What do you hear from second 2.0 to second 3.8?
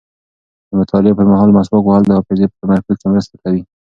د حافظې په تمرکز کې مرسته کوي.